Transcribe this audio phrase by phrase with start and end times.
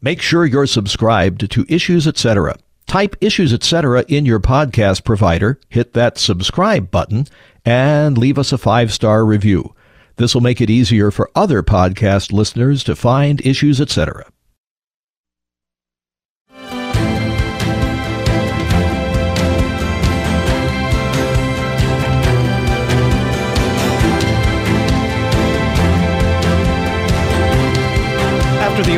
[0.00, 2.56] Make sure you're subscribed to Issues Etc.
[2.86, 4.04] Type Issues Etc.
[4.06, 7.26] in your podcast provider, hit that subscribe button,
[7.64, 9.74] and leave us a five star review.
[10.14, 14.24] This will make it easier for other podcast listeners to find Issues Etc.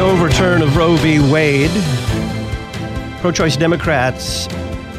[0.00, 1.18] the overturn of Roe v.
[1.30, 1.70] Wade,
[3.20, 4.46] pro choice Democrats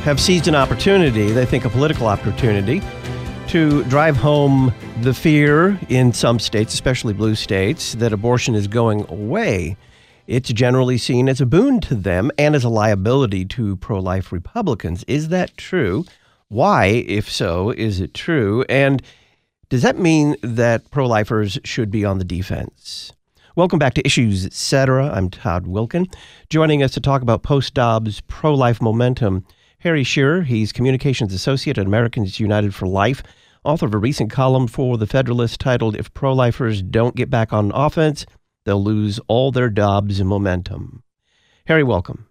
[0.03, 2.83] have seized an opportunity, they think a political opportunity,
[3.47, 4.71] to drive home
[5.01, 9.75] the fear in some states, especially blue states, that abortion is going away.
[10.27, 14.31] It's generally seen as a boon to them and as a liability to pro life
[14.31, 15.03] Republicans.
[15.07, 16.05] Is that true?
[16.47, 18.65] Why, if so, is it true?
[18.69, 19.01] And
[19.67, 23.13] does that mean that pro lifers should be on the defense?
[23.57, 25.11] Welcome back to Issues Etc.
[25.11, 26.13] I'm Todd Wilken.
[26.49, 29.45] Joining us to talk about post Dobbs pro life momentum,
[29.79, 30.43] Harry Scherer.
[30.43, 33.21] He's Communications Associate at Americans United for Life,
[33.65, 37.51] author of a recent column for The Federalist titled If Pro Lifers Don't Get Back
[37.51, 38.25] on Offense,
[38.63, 41.03] They'll Lose All Their Dobbs Momentum.
[41.65, 42.27] Harry, welcome.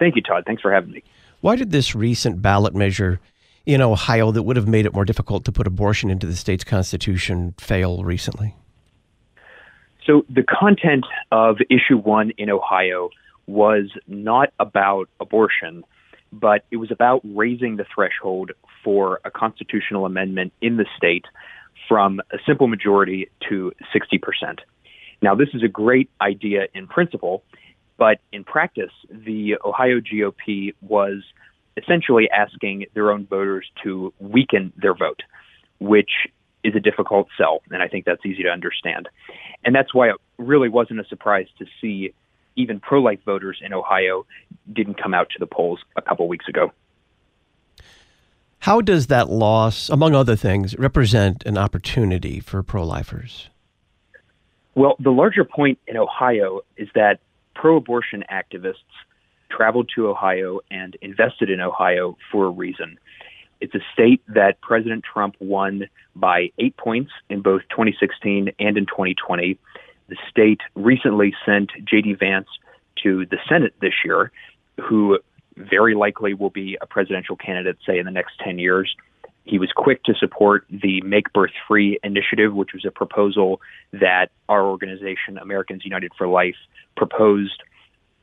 [0.00, 0.42] Thank you, Todd.
[0.44, 1.04] Thanks for having me.
[1.40, 3.20] Why did this recent ballot measure
[3.64, 6.64] in Ohio that would have made it more difficult to put abortion into the state's
[6.64, 8.56] constitution fail recently?
[10.10, 13.10] So the content of issue one in Ohio
[13.46, 15.84] was not about abortion,
[16.32, 18.50] but it was about raising the threshold
[18.82, 21.26] for a constitutional amendment in the state
[21.86, 24.58] from a simple majority to 60%.
[25.22, 27.44] Now, this is a great idea in principle,
[27.96, 31.22] but in practice, the Ohio GOP was
[31.76, 35.22] essentially asking their own voters to weaken their vote,
[35.78, 36.10] which
[36.62, 39.08] is a difficult sell, and I think that's easy to understand.
[39.64, 42.12] And that's why it really wasn't a surprise to see
[42.56, 44.26] even pro life voters in Ohio
[44.72, 46.72] didn't come out to the polls a couple weeks ago.
[48.60, 53.48] How does that loss, among other things, represent an opportunity for pro lifers?
[54.74, 57.20] Well, the larger point in Ohio is that
[57.54, 58.74] pro abortion activists
[59.50, 62.98] traveled to Ohio and invested in Ohio for a reason.
[63.60, 68.86] It's a state that President Trump won by eight points in both 2016 and in
[68.86, 69.58] 2020.
[70.08, 72.14] The state recently sent J.D.
[72.14, 72.48] Vance
[73.02, 74.32] to the Senate this year,
[74.80, 75.18] who
[75.56, 78.94] very likely will be a presidential candidate, say, in the next 10 years.
[79.44, 83.60] He was quick to support the Make Birth Free initiative, which was a proposal
[83.92, 86.56] that our organization, Americans United for Life,
[86.96, 87.62] proposed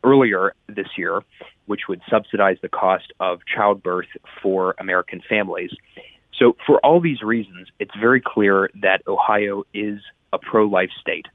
[0.07, 1.21] earlier this year,
[1.65, 4.07] which would subsidize the cost of childbirth
[4.41, 5.71] for American families.
[6.37, 9.99] So, for all these reasons, it's very clear that Ohio is
[10.31, 11.25] a pro life state.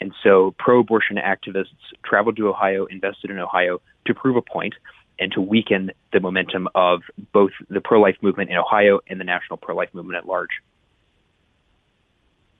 [0.00, 1.66] And so, pro abortion activists
[2.04, 4.74] traveled to Ohio, invested in Ohio to prove a point
[5.18, 9.24] and to weaken the momentum of both the pro life movement in Ohio and the
[9.24, 10.50] national pro life movement at large.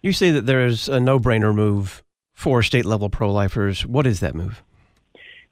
[0.03, 2.03] You say that there is a no brainer move
[2.33, 3.87] for state level pro lifers.
[3.87, 4.63] What is that move?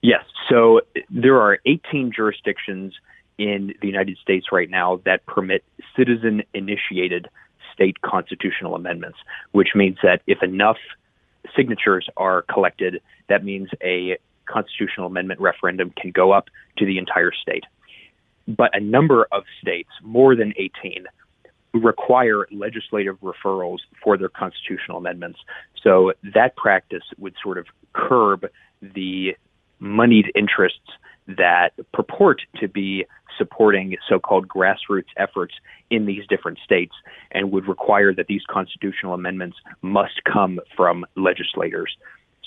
[0.04, 0.26] Yes.
[0.50, 2.92] So there are 18 jurisdictions
[3.38, 5.65] in the United States right now that permit
[5.97, 7.26] citizen initiated
[7.72, 9.16] state constitutional amendments,
[9.53, 10.76] which means that if enough
[11.56, 13.00] signatures are collected,
[13.31, 17.64] that means a constitutional amendment referendum can go up to the entire state.
[18.47, 21.06] But a number of states, more than 18,
[21.72, 25.38] require legislative referrals for their constitutional amendments.
[25.82, 27.64] So that practice would sort of
[27.94, 28.44] curb
[28.82, 29.34] the
[29.84, 30.90] moneyed interests
[31.26, 33.06] that purport to be
[33.38, 35.54] supporting so called grassroots efforts
[35.90, 36.94] in these different states
[37.32, 41.96] and would require that these constitutional amendments must come from legislators.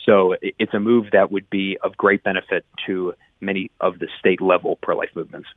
[0.06, 4.42] So it's a move that would be of great benefit to many of the state
[4.42, 5.50] level pro life movements.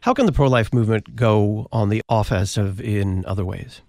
[0.00, 3.82] How can the pro life movement go on the offensive in other ways?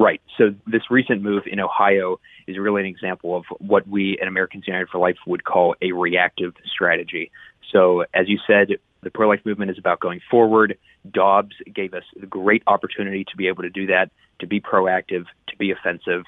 [0.00, 0.22] Right.
[0.38, 4.64] So this recent move in Ohio is really an example of what we at Americans
[4.66, 7.30] United for Life would call a reactive strategy.
[7.70, 10.78] So as you said, the pro life movement is about going forward.
[11.10, 15.26] Dobbs gave us a great opportunity to be able to do that, to be proactive,
[15.48, 16.22] to be offensive,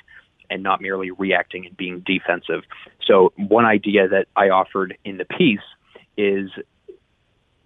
[0.51, 2.65] and not merely reacting and being defensive.
[3.07, 5.61] So one idea that I offered in the piece
[6.19, 6.51] is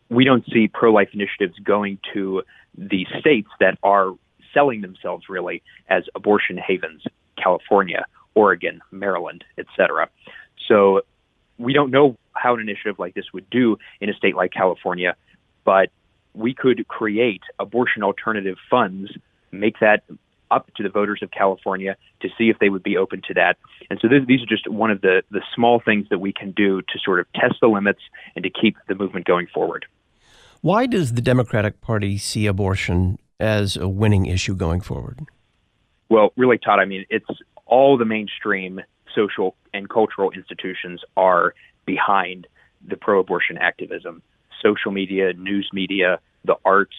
[0.08, 2.44] we don't see pro life initiatives going to
[2.78, 4.12] the states that are
[4.56, 7.02] selling themselves really as abortion havens,
[7.36, 10.08] California, Oregon, Maryland, etc.
[10.66, 11.02] So
[11.58, 15.14] we don't know how an initiative like this would do in a state like California,
[15.64, 15.90] but
[16.34, 19.10] we could create abortion alternative funds,
[19.52, 20.04] make that
[20.50, 23.56] up to the voters of California to see if they would be open to that.
[23.90, 26.52] And so this, these are just one of the, the small things that we can
[26.52, 28.00] do to sort of test the limits
[28.36, 29.86] and to keep the movement going forward.
[30.60, 35.20] Why does the Democratic Party see abortion as a winning issue going forward?
[36.08, 37.26] Well, really, Todd, I mean, it's
[37.66, 38.80] all the mainstream
[39.14, 41.54] social and cultural institutions are
[41.84, 42.46] behind
[42.86, 44.22] the pro abortion activism.
[44.62, 46.94] Social media, news media, the arts,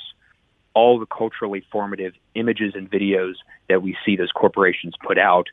[0.73, 3.33] all the culturally formative images and videos
[3.69, 5.47] that we see those corporations put out.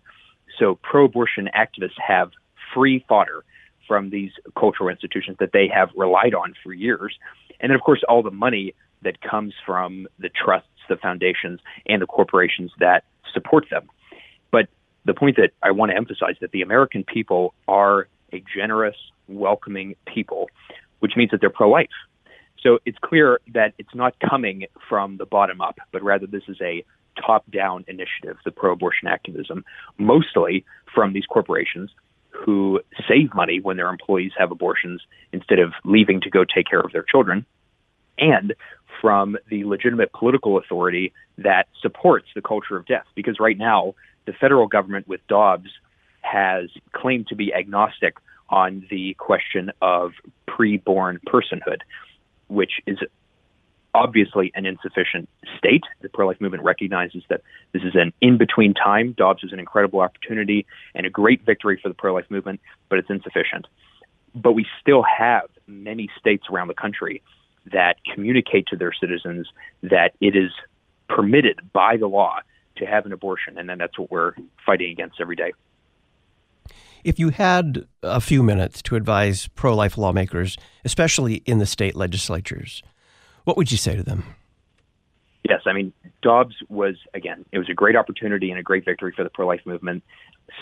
[0.59, 2.31] So pro abortion activists have
[2.75, 3.45] free fodder
[3.87, 7.17] from these cultural institutions that they have relied on for years.
[7.61, 12.03] And then, of course, all the money that comes from the trusts, the foundations, and
[12.03, 13.89] the corporations that support them.
[14.51, 14.69] But
[15.05, 18.97] the point that I want to emphasize that the American people are a generous,
[19.29, 20.51] welcoming people,
[20.99, 21.89] which means that they're pro-life.
[22.61, 26.57] So it's clear that it's not coming from the bottom up, but rather this is
[26.63, 26.85] a
[27.25, 29.65] top-down initiative, the pro-abortion activism,
[29.99, 30.65] mostly
[30.95, 31.91] from these corporations
[32.31, 35.03] who save money when their employees have abortions
[35.33, 37.47] instead of leaving to go take care of their children,
[38.19, 38.55] and
[39.01, 43.05] from the legitimate political authority that supports the culture of death.
[43.15, 43.95] Because right now,
[44.27, 45.71] the federal government with Dobbs
[46.23, 48.15] has claimed to be agnostic
[48.49, 50.13] on the question of
[50.49, 51.81] preborn personhood,
[52.49, 52.99] which is
[53.95, 55.85] obviously an insufficient state.
[56.01, 59.13] The pro life movement recognizes that this is an in between time.
[59.13, 62.99] Dobbs is an incredible opportunity and a great victory for the pro life movement, but
[62.99, 63.67] it's insufficient.
[64.35, 67.23] But we still have many states around the country
[67.73, 69.49] that communicate to their citizens
[69.83, 70.51] that it is
[71.09, 72.39] permitted by the law
[72.77, 73.59] to have an abortion.
[73.59, 74.33] And then that's what we're
[74.65, 75.53] fighting against every day.
[77.05, 81.95] If you had a few minutes to advise pro life lawmakers, especially in the state
[81.95, 82.83] legislatures,
[83.45, 84.25] what would you say to them?
[85.47, 89.13] Yes, I mean, Dobbs was, again, it was a great opportunity and a great victory
[89.15, 90.03] for the pro life movement.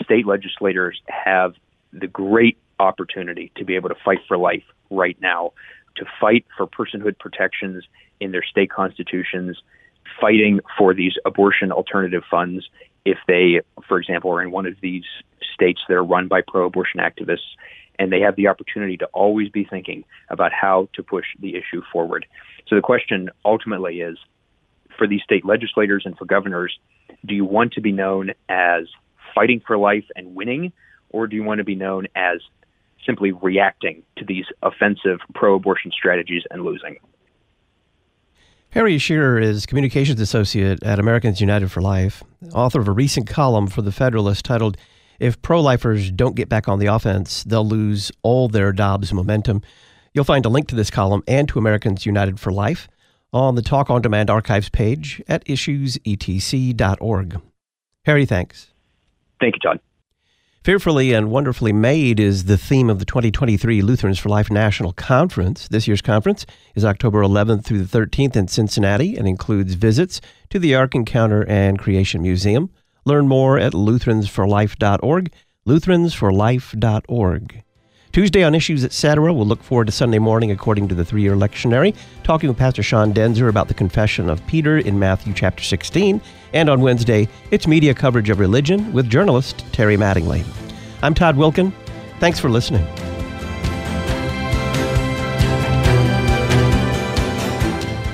[0.03, 1.53] State legislators have
[1.93, 5.53] the great opportunity to be able to fight for life right now,
[5.95, 7.83] to fight for personhood protections
[8.19, 9.61] in their state constitutions,
[10.19, 12.67] fighting for these abortion alternative funds
[13.05, 15.03] if they, for example, are in one of these
[15.53, 17.55] states that are run by pro abortion activists
[17.99, 21.81] and they have the opportunity to always be thinking about how to push the issue
[21.91, 22.25] forward.
[22.67, 24.17] So the question ultimately is
[24.97, 26.77] for these state legislators and for governors,
[27.25, 28.87] do you want to be known as
[29.35, 30.73] fighting for life and winning,
[31.09, 32.39] or do you want to be known as
[33.05, 36.97] simply reacting to these offensive pro abortion strategies and losing?
[38.71, 42.23] Harry Scherer is communications associate at Americans United for Life,
[42.53, 44.77] author of a recent column for The Federalist titled
[45.19, 49.61] if pro lifers don't get back on the offense, they'll lose all their Dobbs momentum.
[50.13, 52.87] You'll find a link to this column and to Americans United for Life
[53.31, 57.41] on the Talk on Demand archives page at issuesetc.org.
[58.05, 58.71] Harry, thanks.
[59.39, 59.79] Thank you, Todd.
[60.63, 65.67] Fearfully and Wonderfully Made is the theme of the 2023 Lutherans for Life National Conference.
[65.67, 70.21] This year's conference is October 11th through the 13th in Cincinnati and includes visits
[70.51, 72.69] to the Ark Encounter and Creation Museum,
[73.03, 75.33] Learn more at lutheransforlife.org,
[75.67, 77.63] lutheransforlife.org.
[78.13, 81.33] Tuesday on Issues Etc., we'll look forward to Sunday morning according to the three year
[81.33, 86.21] lectionary, talking with Pastor Sean Daenzer about the confession of Peter in Matthew chapter 16.
[86.53, 90.45] And on Wednesday, it's media coverage of religion with journalist Terry Mattingly.
[91.01, 91.73] I'm Todd Wilken.
[92.19, 92.85] Thanks for listening.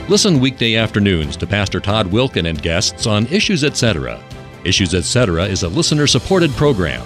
[0.07, 4.23] Listen weekday afternoons to Pastor Todd Wilken and guests on Issues Etc.
[4.63, 5.43] Issues Etc.
[5.43, 7.05] is a listener supported program.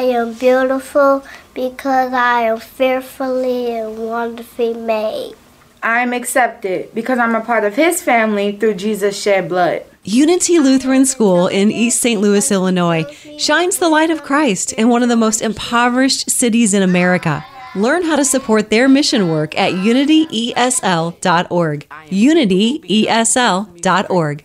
[0.00, 5.34] I am beautiful because I am fearfully and wonderfully made.
[5.82, 9.84] I am accepted because I'm a part of His family through Jesus' shed blood.
[10.02, 12.18] Unity Lutheran School in East St.
[12.18, 13.04] Louis, Illinois
[13.36, 17.44] shines the light of Christ in one of the most impoverished cities in America.
[17.76, 21.86] Learn how to support their mission work at unityesl.org.
[22.08, 24.44] unityesl.org.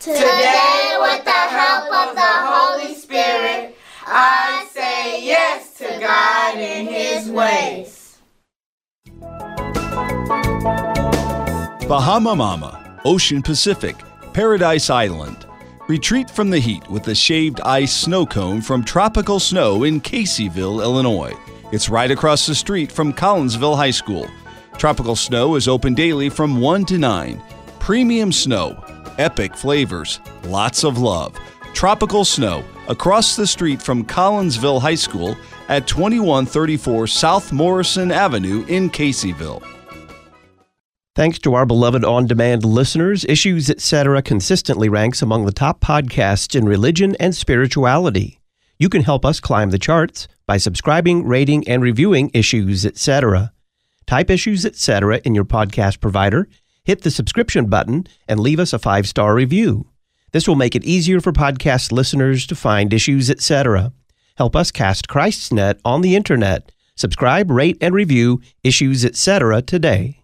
[0.00, 3.77] Today, with the help of the Holy Spirit,
[4.10, 8.18] I say yes to God and His ways.
[11.86, 13.96] Bahama Mama, Ocean Pacific,
[14.32, 15.46] Paradise Island.
[15.88, 20.82] Retreat from the heat with the shaved ice snow cone from Tropical Snow in Caseyville,
[20.82, 21.32] Illinois.
[21.70, 24.26] It's right across the street from Collinsville High School.
[24.78, 27.42] Tropical Snow is open daily from 1 to 9.
[27.78, 28.82] Premium snow,
[29.18, 31.38] epic flavors, lots of love.
[31.74, 35.36] Tropical Snow across the street from Collinsville High School
[35.68, 39.62] at 2134 South Morrison Avenue in Caseyville.
[41.14, 44.22] Thanks to our beloved on demand listeners, Issues Etc.
[44.22, 48.38] consistently ranks among the top podcasts in religion and spirituality.
[48.78, 53.52] You can help us climb the charts by subscribing, rating, and reviewing Issues Etc.
[54.06, 55.20] Type Issues Etc.
[55.24, 56.48] in your podcast provider,
[56.84, 59.88] hit the subscription button, and leave us a five star review.
[60.32, 63.92] This will make it easier for podcast listeners to find Issues Etc.
[64.36, 66.70] Help us cast Christ's net on the internet.
[66.96, 69.62] Subscribe, rate, and review Issues Etc.
[69.62, 70.22] today.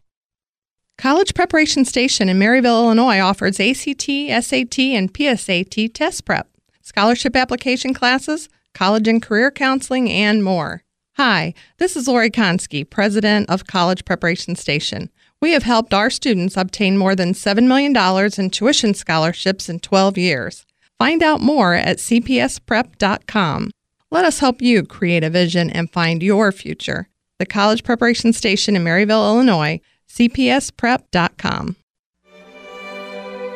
[0.98, 6.48] College Preparation Station in Maryville, Illinois offers ACT, SAT, and PSAT test prep,
[6.82, 10.82] scholarship application classes, college and career counseling, and more.
[11.16, 15.10] Hi, this is Lori Konski, president of College Preparation Station.
[15.44, 17.94] We have helped our students obtain more than $7 million
[18.38, 20.64] in tuition scholarships in 12 years.
[20.98, 23.70] Find out more at cpsprep.com.
[24.10, 27.10] Let us help you create a vision and find your future.
[27.38, 31.76] The College Preparation Station in Maryville, Illinois cpsprep.com.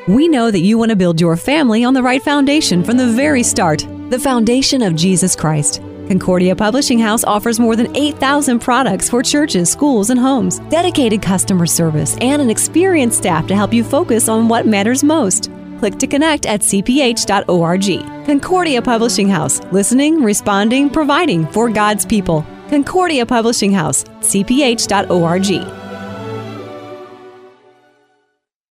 [0.09, 3.07] We know that you want to build your family on the right foundation from the
[3.07, 5.81] very start the foundation of Jesus Christ.
[6.09, 11.67] Concordia Publishing House offers more than 8,000 products for churches, schools, and homes, dedicated customer
[11.67, 15.51] service, and an experienced staff to help you focus on what matters most.
[15.79, 18.27] Click to connect at cph.org.
[18.27, 22.45] Concordia Publishing House, listening, responding, providing for God's people.
[22.71, 25.78] Concordia Publishing House, cph.org.